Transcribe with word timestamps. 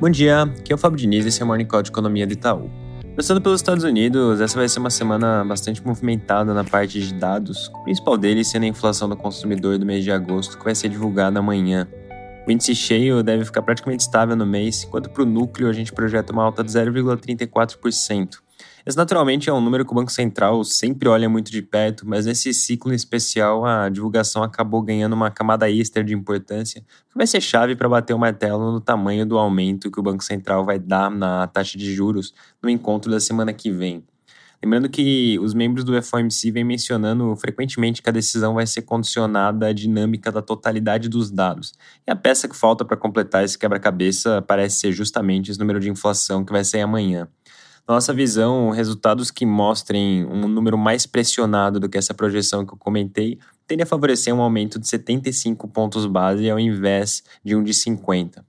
Bom 0.00 0.08
dia, 0.08 0.42
aqui 0.42 0.72
é 0.72 0.76
o 0.76 0.78
Fábio 0.78 0.96
Diniz 0.96 1.24
e 1.24 1.28
esse 1.28 1.42
é 1.42 1.44
o 1.44 1.48
Morning 1.48 1.64
Call 1.64 1.82
de 1.82 1.90
Economia 1.90 2.24
do 2.24 2.32
Itaú. 2.32 2.70
Começando 3.02 3.40
pelos 3.40 3.60
Estados 3.60 3.82
Unidos, 3.82 4.40
essa 4.40 4.56
vai 4.56 4.68
ser 4.68 4.78
uma 4.78 4.90
semana 4.90 5.44
bastante 5.44 5.84
movimentada 5.84 6.54
na 6.54 6.62
parte 6.62 7.00
de 7.00 7.12
dados, 7.12 7.66
o 7.66 7.82
principal 7.82 8.16
deles 8.16 8.46
sendo 8.46 8.62
a 8.62 8.68
inflação 8.68 9.08
do 9.08 9.16
consumidor 9.16 9.76
do 9.76 9.84
mês 9.84 10.04
de 10.04 10.12
agosto, 10.12 10.56
que 10.56 10.62
vai 10.62 10.72
ser 10.72 10.88
divulgada 10.88 11.40
amanhã. 11.40 11.88
O 12.46 12.50
índice 12.52 12.76
cheio 12.76 13.24
deve 13.24 13.44
ficar 13.44 13.60
praticamente 13.60 14.04
estável 14.04 14.36
no 14.36 14.46
mês, 14.46 14.84
enquanto 14.84 15.10
para 15.10 15.24
o 15.24 15.26
núcleo 15.26 15.68
a 15.68 15.72
gente 15.72 15.92
projeta 15.92 16.32
uma 16.32 16.44
alta 16.44 16.62
de 16.62 16.70
0,34%. 16.70 18.36
Esse 18.88 18.96
naturalmente 18.96 19.50
é 19.50 19.52
um 19.52 19.60
número 19.60 19.84
que 19.84 19.92
o 19.92 19.94
Banco 19.94 20.10
Central 20.10 20.64
sempre 20.64 21.10
olha 21.10 21.28
muito 21.28 21.50
de 21.50 21.60
perto, 21.60 22.08
mas 22.08 22.24
nesse 22.24 22.54
ciclo 22.54 22.90
em 22.90 22.96
especial 22.96 23.66
a 23.66 23.90
divulgação 23.90 24.42
acabou 24.42 24.80
ganhando 24.80 25.12
uma 25.12 25.30
camada 25.30 25.70
extra 25.70 26.02
de 26.02 26.14
importância, 26.14 26.80
que 26.80 27.14
vai 27.14 27.26
ser 27.26 27.42
chave 27.42 27.76
para 27.76 27.86
bater 27.86 28.14
o 28.14 28.18
martelo 28.18 28.72
no 28.72 28.80
tamanho 28.80 29.26
do 29.26 29.36
aumento 29.36 29.90
que 29.90 30.00
o 30.00 30.02
Banco 30.02 30.24
Central 30.24 30.64
vai 30.64 30.78
dar 30.78 31.10
na 31.10 31.46
taxa 31.48 31.76
de 31.76 31.94
juros 31.94 32.32
no 32.62 32.70
encontro 32.70 33.10
da 33.10 33.20
semana 33.20 33.52
que 33.52 33.70
vem. 33.70 34.02
Lembrando 34.64 34.88
que 34.88 35.38
os 35.38 35.52
membros 35.52 35.84
do 35.84 36.02
FOMC 36.02 36.50
vêm 36.50 36.64
mencionando 36.64 37.36
frequentemente 37.36 38.00
que 38.00 38.08
a 38.08 38.12
decisão 38.12 38.54
vai 38.54 38.66
ser 38.66 38.82
condicionada 38.82 39.66
à 39.66 39.72
dinâmica 39.74 40.32
da 40.32 40.40
totalidade 40.40 41.10
dos 41.10 41.30
dados. 41.30 41.74
E 42.06 42.10
a 42.10 42.16
peça 42.16 42.48
que 42.48 42.56
falta 42.56 42.86
para 42.86 42.96
completar 42.96 43.44
esse 43.44 43.58
quebra-cabeça 43.58 44.40
parece 44.40 44.80
ser 44.80 44.92
justamente 44.92 45.50
esse 45.50 45.60
número 45.60 45.78
de 45.78 45.90
inflação 45.90 46.42
que 46.42 46.52
vai 46.52 46.64
sair 46.64 46.80
amanhã. 46.80 47.28
Na 47.88 47.94
nossa 47.94 48.12
visão, 48.12 48.68
resultados 48.68 49.30
que 49.30 49.46
mostrem 49.46 50.22
um 50.26 50.46
número 50.46 50.76
mais 50.76 51.06
pressionado 51.06 51.80
do 51.80 51.88
que 51.88 51.96
essa 51.96 52.12
projeção 52.12 52.66
que 52.66 52.74
eu 52.74 52.76
comentei 52.76 53.38
tende 53.66 53.82
a 53.82 53.86
favorecer 53.86 54.34
um 54.34 54.42
aumento 54.42 54.78
de 54.78 54.86
75 54.86 55.66
pontos 55.68 56.04
base 56.04 56.50
ao 56.50 56.60
invés 56.60 57.22
de 57.42 57.56
um 57.56 57.64
de 57.64 57.72
50. 57.72 58.44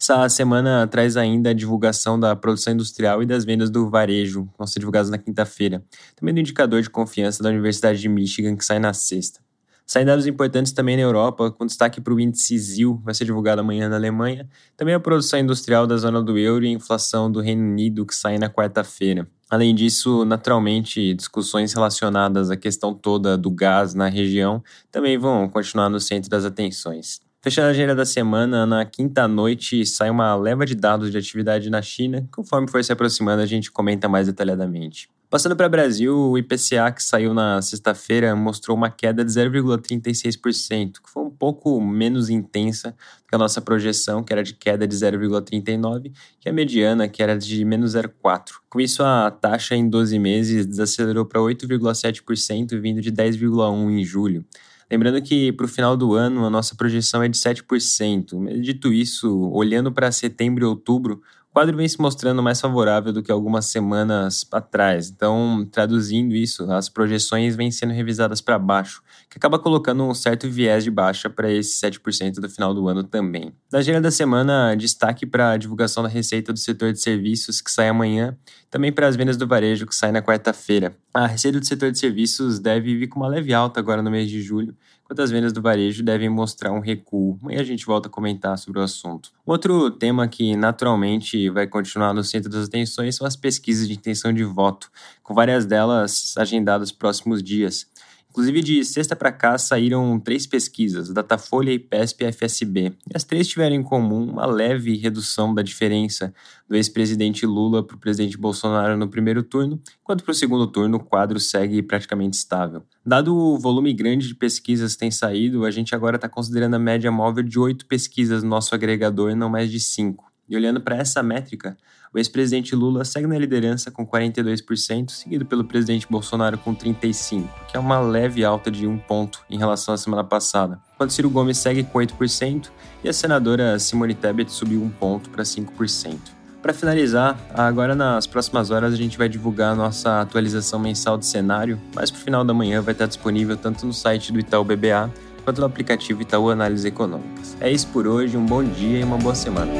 Essa 0.00 0.26
semana 0.30 0.86
traz 0.86 1.18
ainda 1.18 1.50
a 1.50 1.52
divulgação 1.52 2.18
da 2.18 2.34
produção 2.34 2.72
industrial 2.72 3.22
e 3.22 3.26
das 3.26 3.44
vendas 3.44 3.68
do 3.68 3.90
varejo, 3.90 4.46
que 4.46 4.56
vão 4.56 4.66
ser 4.66 4.78
divulgadas 4.78 5.10
na 5.10 5.18
quinta-feira. 5.18 5.84
Também 6.16 6.32
do 6.32 6.40
indicador 6.40 6.80
de 6.80 6.88
confiança 6.88 7.42
da 7.42 7.50
Universidade 7.50 8.00
de 8.00 8.08
Michigan, 8.08 8.56
que 8.56 8.64
sai 8.64 8.78
na 8.78 8.94
sexta. 8.94 9.38
Saem 9.86 10.06
dados 10.06 10.26
importantes 10.26 10.72
também 10.72 10.96
na 10.96 11.02
Europa, 11.02 11.50
com 11.50 11.66
destaque 11.66 12.00
para 12.00 12.14
o 12.14 12.20
índice 12.20 12.56
ZIL, 12.58 13.00
vai 13.04 13.14
ser 13.14 13.24
divulgado 13.24 13.60
amanhã 13.60 13.88
na 13.88 13.96
Alemanha, 13.96 14.48
também 14.76 14.94
a 14.94 15.00
produção 15.00 15.38
industrial 15.38 15.86
da 15.86 15.96
zona 15.96 16.22
do 16.22 16.38
euro 16.38 16.64
e 16.64 16.68
a 16.68 16.72
inflação 16.72 17.30
do 17.30 17.40
Reino 17.40 17.62
Unido, 17.62 18.06
que 18.06 18.14
sai 18.14 18.38
na 18.38 18.48
quarta-feira. 18.48 19.28
Além 19.50 19.74
disso, 19.74 20.24
naturalmente, 20.24 21.12
discussões 21.12 21.74
relacionadas 21.74 22.50
à 22.50 22.56
questão 22.56 22.94
toda 22.94 23.36
do 23.36 23.50
gás 23.50 23.92
na 23.92 24.08
região 24.08 24.62
também 24.90 25.18
vão 25.18 25.46
continuar 25.46 25.90
no 25.90 26.00
centro 26.00 26.30
das 26.30 26.46
atenções. 26.46 27.20
Fechando 27.42 27.66
a 27.66 27.70
agenda 27.70 27.94
da 27.94 28.06
semana, 28.06 28.64
na 28.64 28.84
quinta 28.86 29.28
noite 29.28 29.84
sai 29.84 30.08
uma 30.08 30.34
leva 30.36 30.64
de 30.64 30.74
dados 30.74 31.10
de 31.10 31.18
atividade 31.18 31.68
na 31.68 31.82
China. 31.82 32.26
Conforme 32.30 32.70
for 32.70 32.82
se 32.82 32.92
aproximando, 32.92 33.42
a 33.42 33.46
gente 33.46 33.70
comenta 33.70 34.08
mais 34.08 34.26
detalhadamente. 34.26 35.10
Passando 35.32 35.56
para 35.56 35.66
o 35.66 35.70
Brasil, 35.70 36.14
o 36.14 36.36
IPCA 36.36 36.92
que 36.94 37.02
saiu 37.02 37.32
na 37.32 37.62
sexta-feira 37.62 38.36
mostrou 38.36 38.76
uma 38.76 38.90
queda 38.90 39.24
de 39.24 39.32
0,36%, 39.32 41.00
que 41.02 41.10
foi 41.10 41.22
um 41.22 41.30
pouco 41.30 41.80
menos 41.80 42.28
intensa 42.28 42.94
que 43.26 43.34
a 43.34 43.38
nossa 43.38 43.58
projeção, 43.58 44.22
que 44.22 44.30
era 44.30 44.42
de 44.42 44.52
queda 44.52 44.86
de 44.86 44.94
0,39%, 44.94 46.12
e 46.44 46.50
a 46.50 46.52
mediana, 46.52 47.08
que 47.08 47.22
era 47.22 47.34
de 47.34 47.64
menos 47.64 47.94
0,4%. 47.94 48.56
Com 48.68 48.78
isso, 48.78 49.02
a 49.02 49.30
taxa 49.30 49.74
em 49.74 49.88
12 49.88 50.18
meses 50.18 50.66
desacelerou 50.66 51.24
para 51.24 51.40
8,7%, 51.40 52.78
vindo 52.78 53.00
de 53.00 53.10
10,1% 53.10 53.90
em 53.90 54.04
julho. 54.04 54.44
Lembrando 54.90 55.22
que 55.22 55.50
para 55.52 55.64
o 55.64 55.68
final 55.68 55.96
do 55.96 56.12
ano 56.12 56.44
a 56.44 56.50
nossa 56.50 56.74
projeção 56.74 57.22
é 57.22 57.28
de 57.30 57.38
7%. 57.38 58.60
Dito 58.60 58.92
isso, 58.92 59.50
olhando 59.50 59.90
para 59.90 60.12
setembro 60.12 60.62
e 60.62 60.68
outubro, 60.68 61.22
o 61.52 61.54
quadro 61.54 61.76
vem 61.76 61.86
se 61.86 62.00
mostrando 62.00 62.42
mais 62.42 62.58
favorável 62.58 63.12
do 63.12 63.22
que 63.22 63.30
algumas 63.30 63.66
semanas 63.66 64.46
atrás. 64.50 65.10
Então, 65.10 65.68
traduzindo 65.70 66.34
isso, 66.34 66.64
as 66.72 66.88
projeções 66.88 67.54
vêm 67.54 67.70
sendo 67.70 67.92
revisadas 67.92 68.40
para 68.40 68.58
baixo, 68.58 69.02
que 69.28 69.36
acaba 69.36 69.58
colocando 69.58 70.02
um 70.02 70.14
certo 70.14 70.48
viés 70.48 70.82
de 70.82 70.90
baixa 70.90 71.28
para 71.28 71.52
esse 71.52 71.78
7% 71.86 72.36
do 72.36 72.48
final 72.48 72.72
do 72.72 72.88
ano 72.88 73.04
também. 73.04 73.52
Na 73.70 73.80
agenda 73.80 74.00
da 74.00 74.10
semana, 74.10 74.74
destaque 74.74 75.26
para 75.26 75.50
a 75.50 75.56
divulgação 75.58 76.02
da 76.02 76.08
receita 76.08 76.54
do 76.54 76.58
setor 76.58 76.90
de 76.90 77.02
serviços, 77.02 77.60
que 77.60 77.70
sai 77.70 77.90
amanhã, 77.90 78.34
também 78.70 78.90
para 78.90 79.06
as 79.06 79.14
vendas 79.14 79.36
do 79.36 79.46
varejo, 79.46 79.86
que 79.86 79.94
sai 79.94 80.10
na 80.10 80.22
quarta-feira. 80.22 80.96
A 81.12 81.26
receita 81.26 81.60
do 81.60 81.66
setor 81.66 81.92
de 81.92 81.98
serviços 81.98 82.58
deve 82.58 82.96
vir 82.96 83.08
com 83.08 83.20
uma 83.20 83.28
leve 83.28 83.52
alta 83.52 83.78
agora 83.78 84.00
no 84.00 84.10
mês 84.10 84.30
de 84.30 84.40
julho, 84.40 84.74
enquanto 85.12 85.20
as 85.20 85.30
vendas 85.30 85.52
do 85.52 85.60
varejo 85.60 86.02
devem 86.02 86.28
mostrar 86.30 86.72
um 86.72 86.80
recuo. 86.80 87.38
E 87.50 87.56
a 87.56 87.62
gente 87.62 87.84
volta 87.84 88.08
a 88.08 88.10
comentar 88.10 88.56
sobre 88.56 88.80
o 88.80 88.82
assunto. 88.82 89.30
Outro 89.44 89.90
tema 89.90 90.26
que 90.26 90.56
naturalmente 90.56 91.50
vai 91.50 91.66
continuar 91.66 92.14
no 92.14 92.24
centro 92.24 92.50
das 92.50 92.66
atenções 92.66 93.16
são 93.16 93.26
as 93.26 93.36
pesquisas 93.36 93.86
de 93.86 93.94
intenção 93.94 94.32
de 94.32 94.42
voto, 94.42 94.90
com 95.22 95.34
várias 95.34 95.66
delas 95.66 96.34
agendadas 96.38 96.90
próximos 96.90 97.42
dias. 97.42 97.86
Inclusive, 98.32 98.62
de 98.62 98.82
sexta 98.82 99.14
para 99.14 99.30
cá 99.30 99.58
saíram 99.58 100.18
três 100.18 100.46
pesquisas, 100.46 101.10
Datafolha, 101.10 101.70
IPESP 101.70 102.24
e 102.24 102.32
FSB. 102.32 102.92
E 103.06 103.14
as 103.14 103.24
três 103.24 103.46
tiveram 103.46 103.76
em 103.76 103.82
comum 103.82 104.24
uma 104.24 104.46
leve 104.46 104.96
redução 104.96 105.54
da 105.54 105.60
diferença 105.60 106.32
do 106.66 106.74
ex-presidente 106.74 107.44
Lula 107.44 107.86
para 107.86 107.94
o 107.94 107.98
presidente 107.98 108.38
Bolsonaro 108.38 108.96
no 108.96 109.06
primeiro 109.06 109.42
turno, 109.42 109.78
enquanto 110.00 110.24
para 110.24 110.32
o 110.32 110.34
segundo 110.34 110.66
turno 110.66 110.96
o 110.96 111.04
quadro 111.04 111.38
segue 111.38 111.82
praticamente 111.82 112.38
estável. 112.38 112.82
Dado 113.04 113.36
o 113.36 113.58
volume 113.58 113.92
grande 113.92 114.26
de 114.26 114.34
pesquisas 114.34 114.94
que 114.94 115.00
tem 115.00 115.10
saído, 115.10 115.66
a 115.66 115.70
gente 115.70 115.94
agora 115.94 116.16
está 116.16 116.26
considerando 116.26 116.72
a 116.72 116.78
média 116.78 117.12
móvel 117.12 117.44
de 117.44 117.58
oito 117.58 117.84
pesquisas 117.84 118.42
no 118.42 118.48
nosso 118.48 118.74
agregador 118.74 119.36
não 119.36 119.50
mais 119.50 119.70
de 119.70 119.78
cinco. 119.78 120.32
E 120.48 120.56
olhando 120.56 120.80
para 120.80 120.96
essa 120.96 121.22
métrica, 121.22 121.76
o 122.14 122.18
ex-presidente 122.18 122.74
Lula 122.76 123.04
segue 123.04 123.26
na 123.26 123.38
liderança 123.38 123.90
com 123.90 124.06
42%, 124.06 125.10
seguido 125.10 125.46
pelo 125.46 125.64
presidente 125.64 126.06
Bolsonaro 126.08 126.58
com 126.58 126.74
35%, 126.74 127.48
que 127.68 127.76
é 127.76 127.80
uma 127.80 127.98
leve 128.00 128.44
alta 128.44 128.70
de 128.70 128.86
um 128.86 128.98
ponto 128.98 129.44
em 129.48 129.56
relação 129.56 129.94
à 129.94 129.96
semana 129.96 130.22
passada. 130.22 130.78
Enquanto 130.94 131.12
Ciro 131.12 131.30
Gomes 131.30 131.56
segue 131.56 131.82
com 131.82 131.98
8% 131.98 132.70
e 133.02 133.08
a 133.08 133.12
senadora 133.12 133.78
Simone 133.78 134.14
Tebet 134.14 134.52
subiu 134.52 134.82
um 134.82 134.90
ponto 134.90 135.30
para 135.30 135.42
5%. 135.42 136.18
Para 136.60 136.72
finalizar, 136.72 137.36
agora 137.52 137.94
nas 137.94 138.24
próximas 138.24 138.70
horas 138.70 138.92
a 138.92 138.96
gente 138.96 139.18
vai 139.18 139.28
divulgar 139.28 139.72
a 139.72 139.74
nossa 139.74 140.20
atualização 140.20 140.78
mensal 140.78 141.18
de 141.18 141.26
cenário, 141.26 141.80
mas 141.92 142.08
para 142.08 142.20
o 142.20 142.22
final 142.22 142.44
da 142.44 142.54
manhã 142.54 142.80
vai 142.80 142.92
estar 142.92 143.06
disponível 143.06 143.56
tanto 143.56 143.84
no 143.84 143.92
site 143.92 144.32
do 144.32 144.38
Itaú 144.38 144.62
BBA 144.62 145.10
quanto 145.44 145.60
no 145.60 145.66
aplicativo 145.66 146.22
Itaú 146.22 146.50
Análise 146.50 146.86
Econômicas. 146.86 147.56
É 147.60 147.68
isso 147.68 147.88
por 147.88 148.06
hoje, 148.06 148.36
um 148.36 148.46
bom 148.46 148.62
dia 148.62 149.00
e 149.00 149.02
uma 149.02 149.18
boa 149.18 149.34
semana. 149.34 149.72